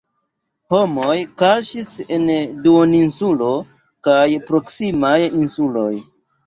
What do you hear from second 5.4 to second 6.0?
insuloj.